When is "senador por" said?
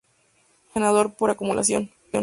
0.73-1.29